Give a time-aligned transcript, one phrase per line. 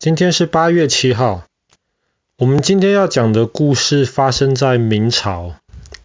[0.00, 1.44] 今天是八月七号。
[2.38, 5.56] 我们今天要讲的故事发生在明朝，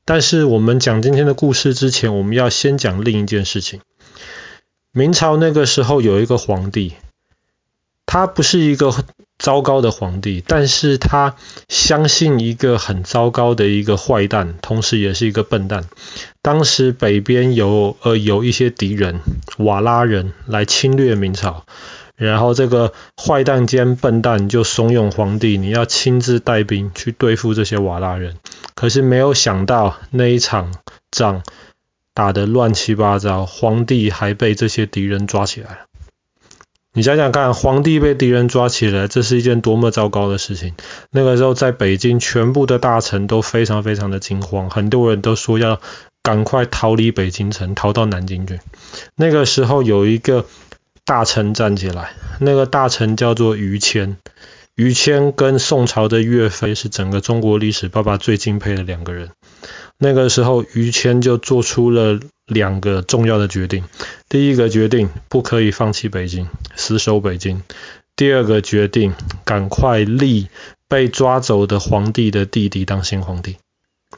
[0.04, 3.80] 但是我们讲今天的故事之前，我们要先讲另一件事情。
[4.92, 6.96] 明朝那个时候有一个皇帝，
[8.06, 8.94] 他不是一个
[9.40, 11.38] 糟糕的皇帝，但是他
[11.70, 15.86] 相信一个很糟糕的一个坏蛋，同时也是一个笨蛋。
[16.42, 19.22] 当时北边有呃有一些敌人，
[19.58, 21.66] 瓦剌人来侵略明朝。
[22.16, 28.38] 然后这个坏蛋兼笨蛋就怂恿皇帝，你要亲自带兵去对付这些瓦剌人。
[28.74, 30.74] 可是没有想到那一场
[31.12, 31.44] 仗
[32.14, 35.78] 打得乱七八糟，皇帝还被这些敌人抓起来了。
[36.94, 40.74] 你想想看，皇帝被敌人抓起来，这是一件多么糟糕的事情。
[41.12, 45.82] 那个时候在北京，全部的大臣都非常非常的惊慌，很多人都说要
[46.24, 48.62] 赶快逃离北京城，逃到南京去。
[49.18, 50.46] 那个时候有一个。
[51.06, 54.18] 大臣站起来，那个大臣叫做于谦。
[54.76, 59.30] 于谦跟宋朝的岳飞是整个中国历史爸爸最敬佩的两个人。
[59.98, 63.86] 那个时候，于谦就做出了两个重要的决定。
[64.28, 67.64] 第一个决定，不可以放弃北京，死守北京。
[68.18, 69.14] 第二个决定，
[69.46, 70.50] 赶快立
[70.90, 73.56] 被抓走的皇帝的弟弟当新皇帝。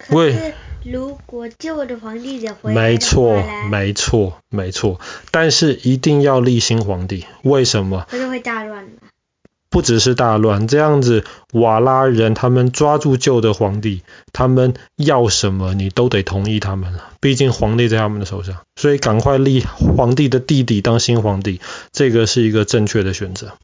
[0.10, 0.54] 为
[0.92, 5.00] 如果旧的皇帝也回来，没错，没错，没错。
[5.32, 8.06] 但是一定要立新皇帝，为什么？
[8.10, 8.88] 他就会大乱？
[9.70, 17.10] 不只是大乱，这样子瓦拉人他们抓住旧的皇帝，他们要什么你都得同意他们了。
[17.20, 21.60] 毕竟皇帝在他们的手上，所以赶快立皇帝的弟弟当新皇帝，
[21.92, 23.58] 这个是一个正确的选择。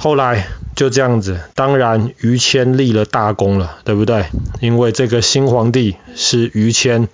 [0.00, 0.46] 后来
[0.76, 4.26] 就这样子，当然于谦立了大功了，对不对？
[4.60, 7.08] 因为这个新皇帝是于谦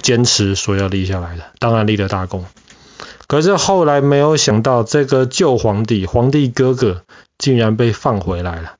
[0.00, 2.46] 坚持所要立下来的，当然立了大功。
[3.26, 7.02] 可是后来没有想到，这个旧皇帝，皇帝哥哥
[7.36, 8.76] 竟然被放回来了。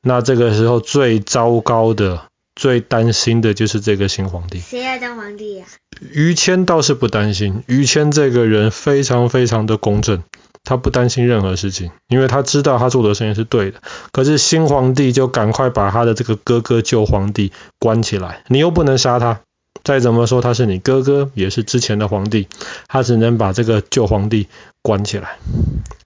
[0.00, 2.22] 那这个时候最糟糕的、
[2.56, 4.60] 最担心的就是这个新皇帝。
[4.60, 5.66] 谁要当皇帝呀？
[6.10, 10.22] 于谦倒是不担心，于谦这个人非常非常的公正。
[10.64, 13.80] 他不担心任何事情，因为他知道他做的事情是对的。
[14.12, 19.40] 可是新皇帝就赶快把他的这个哥哥旧皇帝关起来，你又不能杀他，
[19.84, 22.48] 再怎么说他是你哥哥，也是之前的皇帝，
[22.88, 24.48] 他只能把这个旧皇帝
[24.80, 25.36] 关起来，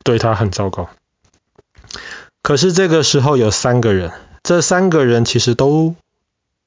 [0.02, 0.90] 对他很糟糕。
[2.42, 4.10] 可是这个时候有三个人，
[4.42, 5.94] 这三个人其实都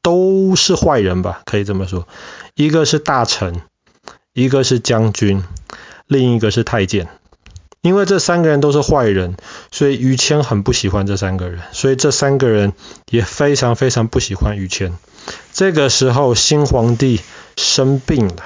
[0.01, 2.07] 都是坏人吧，可以这么说，
[2.55, 3.61] 一个是大臣，
[4.33, 5.43] 一个是将军，
[6.07, 7.09] 另一个是太监。
[7.81, 9.35] 因为这三个人都是坏人，
[9.71, 12.73] 所以于谦很不喜欢这三个人，所以这三个人
[13.09, 14.93] 也非常非常不喜欢于谦。
[15.51, 17.21] 这个时候，新皇帝
[17.57, 18.43] 生病了，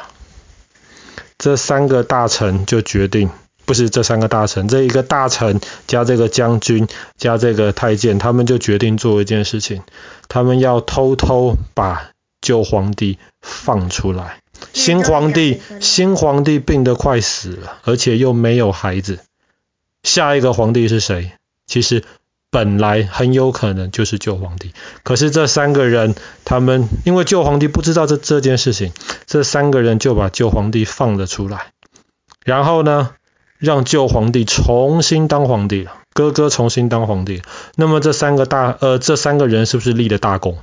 [1.37, 3.29] 这三个大臣就决定，
[3.65, 9.81] 不是这三个大臣，这一个大臣加这个将军加这个太监，他们就决定做一件事情，
[10.29, 14.37] 他们要偷偷把旧皇帝放出来。
[14.71, 19.19] 新皇帝，新皇帝病得快死了，而且又没有孩子。
[20.05, 21.33] 下一个皇帝是谁？
[21.67, 22.03] 其实
[22.49, 24.71] 本来很有可能就是旧皇帝。
[25.03, 28.93] 可是这三个人，他们因为旧皇帝不知道这这件事情，
[29.25, 31.73] 这三个人就把旧皇帝放了出来。
[32.45, 33.15] 然后呢，
[33.57, 37.41] 让旧皇帝重新当皇帝了，哥哥重新当皇帝。
[37.75, 40.59] 那么这三个大呃，这三个人是不是立了大功？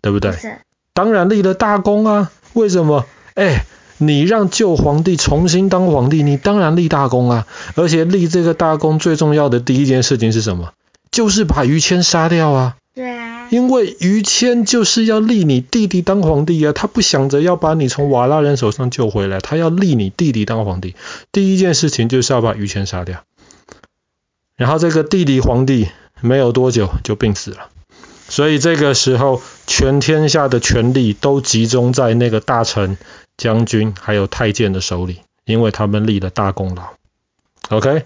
[0.00, 0.32] 对不对？
[0.32, 0.58] 是。
[0.94, 2.32] 当然立了大功啊！
[2.54, 3.06] 为什么？
[3.34, 3.64] 哎，
[4.02, 7.46] 你让旧皇帝重新当皇帝，你当然立大功啊！
[7.74, 10.72] 而且立这个大功最重要的第一件事情是什么？
[11.10, 12.76] 就是把于谦杀掉啊！
[12.94, 20.94] 对啊，因为于谦就是要立你弟弟当皇帝啊，他不想着要把你从瓦剌人手上救回来，他要立你弟弟当皇帝。
[21.30, 23.22] 第一件事情就是要把于谦杀掉。
[24.56, 25.88] 然后这个弟弟皇帝
[26.22, 27.68] 没有多久就病死了。
[28.28, 32.96] 所以这个时候，全天下的权力都集中在那个大臣、
[33.40, 36.90] 将军还有太监的手里，因为他们立了大功劳。
[37.70, 38.04] OK？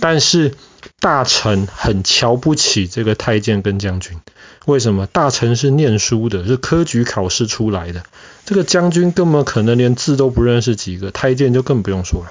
[0.00, 0.54] 但是
[1.00, 4.20] 大臣很瞧不起这个太监跟将军，
[4.66, 5.06] 为什么？
[5.06, 8.04] 大臣是念书的，是科举考试出来的，
[8.44, 12.30] 这个将军根本可能连字都不认识几个，太监就更不用说了。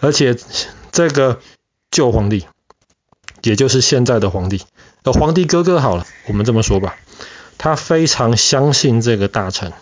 [0.00, 0.36] 而且
[0.92, 1.40] 这个
[1.90, 2.44] 旧皇帝，
[3.40, 4.60] 也就是现在的皇帝。
[5.04, 6.96] 呃皇帝哥哥好了，我们这么说吧，
[7.56, 9.72] 他非常相信这个大臣，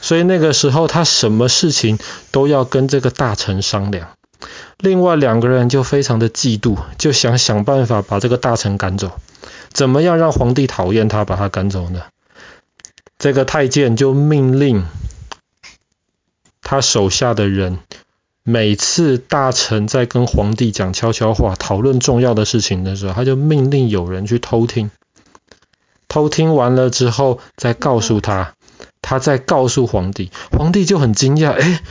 [0.00, 1.98] 所以那个时候他什么事情
[2.30, 4.08] 都要跟这个大臣商量。
[4.78, 9.12] 另外两个人就非常的嫉妒，就想想办法把这个大臣赶走。
[9.72, 12.02] 怎么样让皇帝讨厌他，把他赶走呢？
[13.18, 14.86] 这个太监就命令
[16.62, 17.80] 他手下的人
[18.42, 24.90] 每次大臣在跟皇帝讲悄悄话、讨论重要的事情的时候，他就命令有人去偷听。
[26.08, 28.54] 偷听完了之后，再告诉他，
[29.10, 31.82] 他在告诉皇帝，皇帝就很惊讶，哎，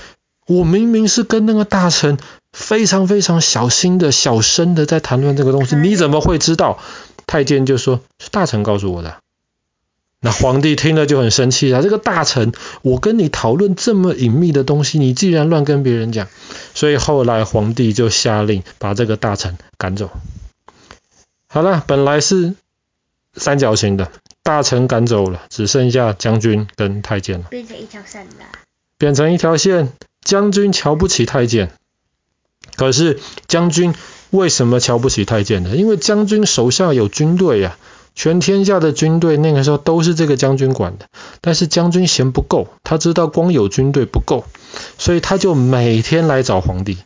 [0.47, 2.17] 我明明是跟那个大臣
[2.53, 6.79] 非常非常小心的、小声的在谈论这个东西，你怎么会知道？
[7.27, 9.17] 太监就说，是大臣告诉我的。
[10.21, 16.29] 那皇帝听了就很生气啊，这个大臣，我跟你讨论这么隐秘的东西，你竟然乱跟别人讲，
[16.73, 20.09] 所以后来皇帝就下令把这个大臣赶走。
[21.49, 22.55] 好了，本来是。
[23.35, 24.11] 三角形的
[24.49, 27.45] 大臣赶走了，只剩下将军跟太监了。
[27.51, 28.45] 变成一条线了。
[28.97, 29.93] 变成一条线，
[30.23, 31.71] 将军瞧不起太监。
[32.75, 33.93] 可是将军
[34.31, 35.75] 为什么瞧不起太监呢？
[35.75, 37.77] 因为将军手下有军队呀，
[38.15, 41.05] 全天下的军队那个时候都是这个将军管的。
[41.41, 44.45] 但是将军嫌不够，他知道光有军队不够，
[44.97, 46.97] 所以他就每天来找皇帝。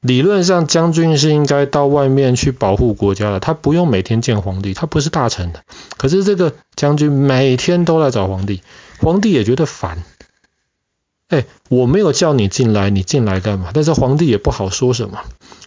[0.00, 5.64] 理论上，将军是应该到外面去保护国家的，他不用每天见皇帝，他不是大臣的。
[5.96, 8.62] 可是这个将军每天都来找皇帝，
[9.00, 10.02] 皇帝也觉得烦。
[11.28, 13.70] 哎，我没有叫你进来，你进来干嘛？
[13.74, 15.18] 但是皇帝也不好说什么。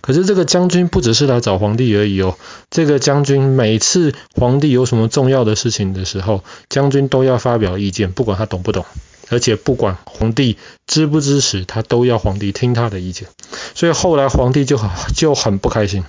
[0.01, 2.35] 可是这个将军不只是来找皇帝而已哦，
[2.71, 8.85] 这个将军每次皇帝有什么重要的事情的时候，将军都要发表意见，不管他懂不懂。
[9.31, 13.29] 而且不管皇帝支不支持，他都要皇帝听他的意见。
[13.73, 16.03] 所以后来皇帝就很就很不开心。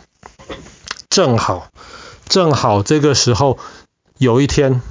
[1.09, 1.71] 正好
[2.29, 3.59] 正好这个时候
[4.19, 4.83] 有一天，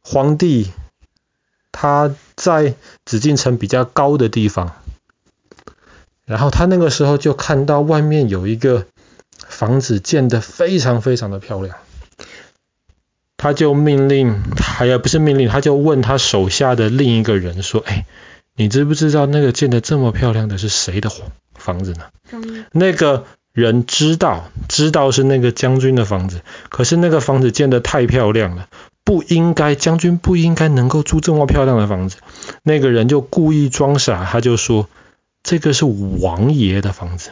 [0.00, 0.72] 皇帝
[1.70, 2.74] 他在
[3.04, 4.72] 紫禁城比较高的地方，
[6.24, 8.86] 然后他那个时候就看到外面有一个
[9.46, 11.76] 房子建得非常非常的漂亮。
[13.36, 14.42] 他就命令，
[14.78, 18.06] 还也不是命令，他就问他手下的另一个人说：“哎，
[18.54, 21.10] 你知不知道那个建得这么漂亮的是谁的
[21.56, 22.04] 房子呢？”
[22.70, 28.68] 那个人知道，知道是那个将军的房子，可是那个房子建得太漂亮了，
[29.02, 32.18] 不应该，将军不应该能够住这么漂亮的房子。
[32.62, 34.88] 那个人就故意装傻，他就说
[35.42, 37.30] ：“这个是王爷的房子。”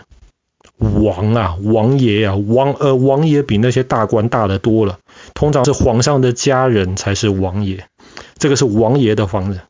[0.78, 4.98] 王啊，王爷啊，王呃，王爷比那些大官大得多了。
[5.34, 7.86] 通常是皇上的家人才是王爷，
[8.38, 9.60] 这个是王爷的房子。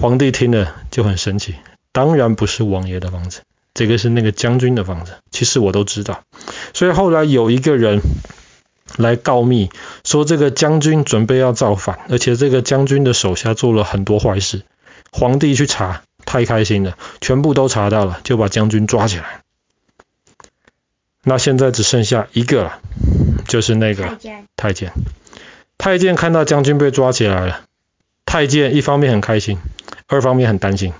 [0.00, 1.54] 皇帝听了就很生气，
[1.92, 3.42] 当然不是王爷的房子，
[3.74, 5.12] 这个是那个将军的房子。
[5.30, 6.22] 其实我都知道，
[6.72, 8.00] 所以后来有一个人
[8.96, 9.70] 来告密，
[10.04, 14.62] 说这个将军准备要造反，而且这个将军的手下做了很多坏事。
[15.10, 19.42] 皇帝去查，太开心了，全部都查到了，就把将军抓起来。
[21.28, 22.78] 那现在只剩下一个了，
[23.46, 24.18] 就是那个
[24.56, 24.92] 太监。
[25.76, 27.60] 太监看到将军被抓起来了，
[28.24, 29.58] 太监一方面很开心，
[30.06, 30.94] 二方面很担心。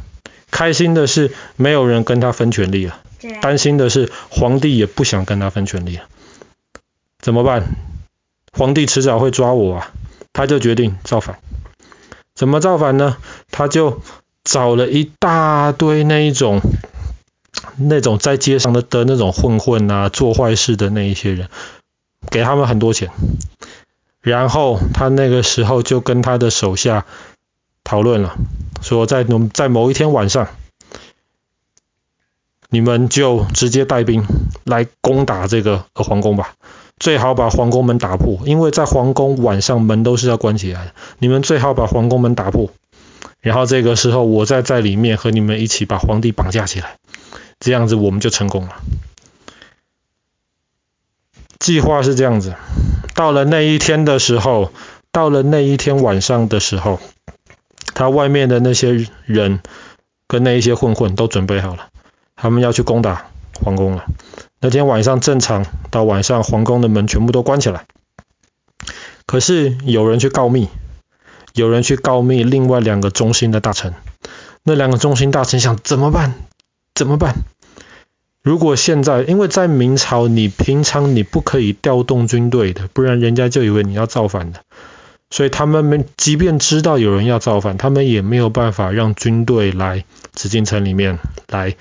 [0.51, 3.01] 开心的是没有人跟他分权力了，
[3.41, 6.05] 担心的是皇帝也不想跟他分权力了。
[7.19, 7.65] 怎么办？
[8.53, 9.93] 皇帝迟早会抓我啊！
[10.33, 11.39] 他就决定造反。
[12.35, 13.17] 怎么造反呢？
[13.51, 14.03] 他就
[14.45, 16.61] 找了一大堆那一种。
[17.77, 21.49] 那种在街上的的那种混混啊，做坏事的那一些人，
[22.31, 23.11] 给他们很多钱，
[24.21, 27.07] 然后他那个时候就跟他的手下
[27.85, 28.37] 讨论了，
[28.83, 30.49] 说在在某一天晚上，
[32.69, 34.25] 你们就直接带兵
[34.65, 36.55] 来攻打这个皇宫吧，
[36.99, 42.71] 最好把皇宫门打破，因为在皇宫晚上门都是要关起来的，你们最好把皇宫门打破，
[43.41, 46.97] 然后这个时候我再在里面和你们一起把皇帝绑架起来。
[47.61, 48.77] 这样子我们就成功了。
[51.59, 52.55] 计划是这样子，
[53.15, 54.73] 到了那一天的时候，
[55.11, 57.01] 到了那一天晚上的时候，
[57.95, 59.61] 他外面的那些人
[60.29, 61.89] 跟那一些混混都准备好了，
[62.37, 63.27] 他们要去攻打
[63.61, 64.05] 皇宫了。
[64.61, 67.87] 那天晚上正常，到晚上皇宫的门全部都关起来。
[69.27, 70.69] 可是有人去告密，
[71.55, 73.95] 有人去告密另外两个忠心的大臣。
[74.63, 76.35] 那两个忠心大臣想怎么办？
[76.99, 77.45] 怎么办？
[78.43, 84.63] 如果现在，因为在明朝，你平常你不可以调动军队的，不然人家就以为你要造反的。
[85.31, 91.77] 所以他们没，即便知道有人要造反，他们也没有办法让军队来紫禁城里面来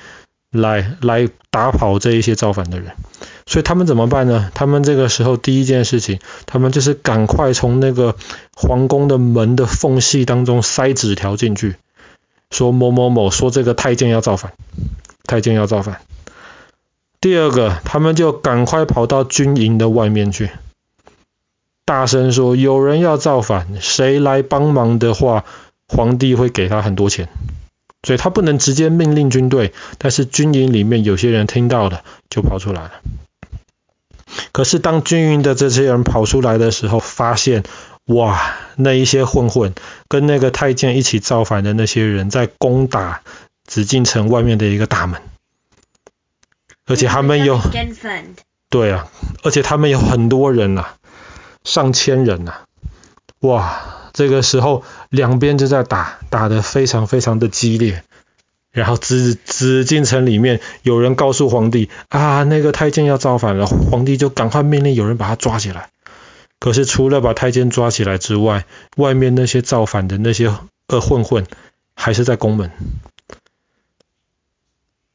[0.51, 2.91] 来来打跑这一些造反的人。
[3.47, 4.51] 所以他们怎么办呢？
[4.53, 8.15] 他们这个时候第一件事情，他们就是赶快从那个
[8.55, 11.77] 皇宫的门的缝隙当中塞纸条进去，
[12.51, 14.53] 说某某某说这个太监要造反。
[15.27, 16.01] 太监要造反。
[17.22, 20.50] 第二个，他们就赶快跑到军营的外面去，
[21.86, 25.43] 大声说：“有人要造反，谁来帮忙的话，
[25.88, 27.27] 皇帝会给他很多钱。”
[28.03, 32.91] 所以他不能直接命令军队，但是军营里面有些人听到了，就跑出来了。
[34.51, 37.63] 可是当军营的这些人跑出来的时候，发现
[38.05, 38.39] 哇，
[38.75, 39.74] 那一些混混
[40.07, 43.24] 跟那个太监一起造反的那些人在攻打
[43.67, 45.21] 紫禁城外面的一个大门，
[46.88, 47.59] 而且他们有，
[48.71, 49.07] 对啊，
[49.43, 50.95] 而且他们有很多人呐、啊，
[51.63, 52.65] 上千人呐、啊，
[53.41, 53.93] 哇。
[54.13, 58.03] 这个时候，两边就在打，打得非常非常的激烈。
[58.71, 65.91] 然后紫紫禁城里面有人告诉皇帝啊，那个太监要造反了，皇帝就赶快命令有人把他抓起来。
[66.59, 70.51] 可是除了把太监抓起来之外，外面那些造反的那些
[70.88, 71.45] 呃混混
[71.95, 72.71] 还是在宫门。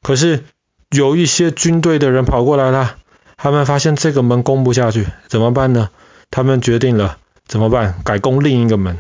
[0.03, 0.45] 可是
[0.91, 2.97] 有一些军队的人跑过来了，
[3.37, 5.89] 他们发现这个门攻不下去，怎么办呢？
[6.31, 7.19] 他们决定了。
[7.49, 7.97] 怎么办？
[8.05, 8.97] 改攻另一个门，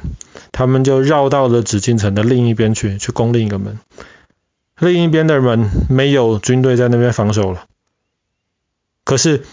[0.51, 3.79] 他们就绕到了紫禁城的另一边去，去攻另一个门。
[4.79, 7.65] 另一边的门没有军队在那边防守了，
[9.05, 9.45] 可是，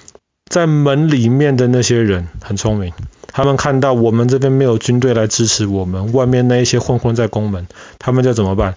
[0.48, 2.92] 在门里面的那些人很聪明，
[3.28, 7.68] 他们看到我们这边没有军队来支持我们，外面那一些混混在攻门，
[8.00, 8.76] 他们就怎么办？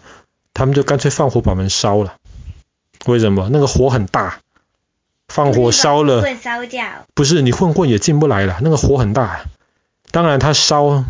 [0.54, 2.14] 他们就干脆放火把门烧了。
[3.06, 3.48] 为什么？
[3.50, 4.38] 那个火很大，
[5.28, 6.24] 放火烧了，
[7.14, 9.44] 不是你混混也进不来了，那个火很大。
[10.10, 11.04] 当然，它烧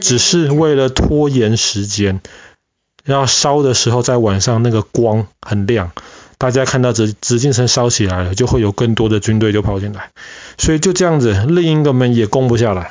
[0.00, 2.20] 只是为了拖延时间。
[3.04, 5.90] 要烧的时候，在晚上那个光很亮，
[6.36, 10.10] 大家看到紫紫禁城烧起来了，就会有更多的军队就跑进来。
[10.58, 12.90] 所以就这样子，另一个门也攻不下来。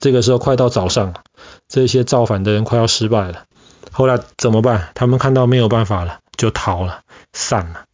[0.00, 1.22] 这个时候快到早上了，
[1.66, 3.44] 这些造反的人快要失败了。
[3.90, 4.90] 后来怎么办？
[4.94, 7.02] 他们看到没有办法了，就逃了，
[7.34, 7.84] 散了。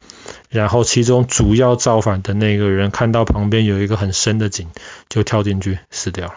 [0.49, 4.69] 然后，其中主要造反的那个人看到旁边有一个很深的井，
[5.09, 6.35] 就跳进去死掉了。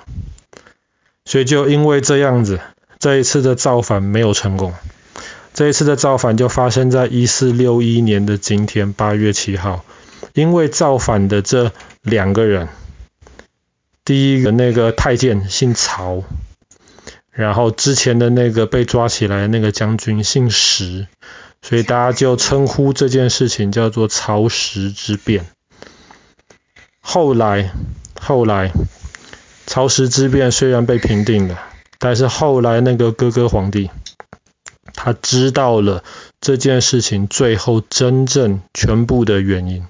[1.25, 2.59] 所以，就因为这样子，
[2.97, 4.73] 这一次的造反没有成功。
[5.53, 9.85] 这一次的造反就发生在一四六一年的今天，八月七号。
[10.33, 12.69] 因为造反的这两个人，
[14.03, 16.23] 第一个那个太监姓曹，
[17.31, 21.07] 然后之前的那个被抓起来的那个将军姓石。
[21.61, 25.45] 所以大家就称呼这件事情叫做曹石之变。
[27.01, 27.71] 后来，
[28.19, 28.71] 后来，
[29.65, 31.59] 曹石之变虽然被平定了，
[31.99, 33.91] 但是后来那个哥哥皇帝，
[34.93, 36.03] 他知道了
[36.39, 39.85] 这件事情最后真正全部的原因，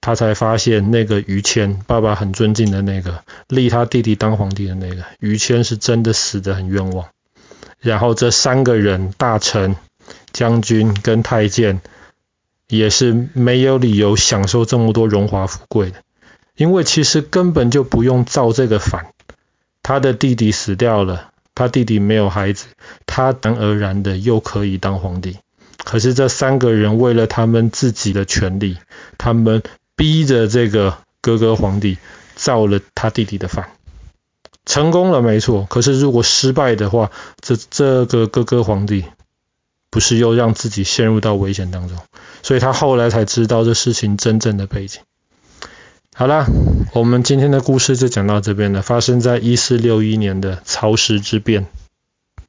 [0.00, 7.08] 他才发现那个于谦，爸爸很尊敬的那个，立他弟弟当皇帝的那个，于谦是真的死得很冤枉。
[7.80, 9.76] 然后这三个人大臣。
[10.34, 11.80] 将军跟太监
[12.68, 16.02] 也是没有理由享受这么多荣华富贵的，
[16.56, 19.12] 因为其实根本就不用造这个反，
[19.82, 22.66] 他的弟弟死掉了，他弟弟没有孩子，
[23.06, 25.38] 他自然而然的又可以当皇帝。
[25.84, 28.78] 可是这三个人为了他们自己的权利，
[29.16, 29.62] 他们
[29.94, 31.98] 逼着这个哥哥皇帝
[32.34, 33.70] 造了他弟弟的反，
[34.66, 39.04] 成功了没错，可是如果失败的话，这这个哥哥皇帝。
[39.94, 41.96] 不是又让自己陷入到危险当中，
[42.42, 45.02] 所以他后来才知道这事情真正的背景。
[46.12, 46.46] 好啦，
[46.94, 51.66] 我们今天的故事就讲到这边了，发生在一四六一年的曹石之变。